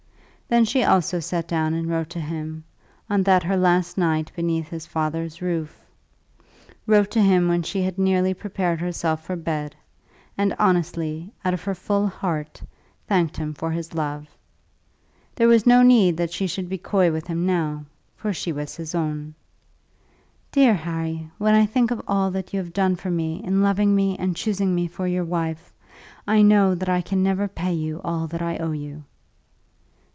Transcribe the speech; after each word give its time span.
Then 0.51 0.65
she 0.65 0.83
also 0.83 1.21
sat 1.21 1.47
down 1.47 1.73
and 1.73 1.87
wrote 1.89 2.09
to 2.09 2.19
him, 2.19 2.65
on 3.09 3.23
that 3.23 3.41
her 3.43 3.55
last 3.55 3.97
night 3.97 4.33
beneath 4.35 4.67
his 4.67 4.85
father's 4.85 5.41
roof, 5.41 5.79
wrote 6.85 7.09
to 7.11 7.21
him 7.21 7.47
when 7.47 7.63
she 7.63 7.83
had 7.83 7.97
nearly 7.97 8.33
prepared 8.33 8.81
herself 8.81 9.23
for 9.23 9.31
her 9.31 9.37
bed; 9.37 9.77
and 10.37 10.53
honestly, 10.59 11.31
out 11.45 11.53
of 11.53 11.63
her 11.63 11.73
full 11.73 12.05
heart, 12.07 12.61
thanked 13.07 13.37
him 13.37 13.53
for 13.53 13.71
his 13.71 13.93
love. 13.93 14.27
There 15.35 15.47
was 15.47 15.65
no 15.65 15.83
need 15.83 16.17
that 16.17 16.33
she 16.33 16.47
should 16.47 16.67
be 16.67 16.77
coy 16.77 17.13
with 17.13 17.27
him 17.27 17.45
now, 17.45 17.85
for 18.17 18.33
she 18.33 18.51
was 18.51 18.75
his 18.75 18.93
own. 18.93 19.35
"Dear 20.51 20.73
Harry, 20.73 21.31
when 21.37 21.55
I 21.55 21.65
think 21.65 21.91
of 21.91 22.01
all 22.09 22.29
that 22.31 22.51
you 22.51 22.59
have 22.59 22.73
done 22.73 22.97
for 22.97 23.09
me 23.09 23.41
in 23.41 23.63
loving 23.63 23.95
me 23.95 24.17
and 24.17 24.35
choosing 24.35 24.75
me 24.75 24.87
for 24.89 25.07
your 25.07 25.23
wife, 25.23 25.71
I 26.27 26.41
know 26.41 26.75
that 26.75 26.89
I 26.89 26.99
can 26.99 27.23
never 27.23 27.47
pay 27.47 27.71
you 27.71 28.01
all 28.03 28.27
that 28.27 28.41
I 28.41 28.57
owe 28.57 28.73
you." 28.73 29.05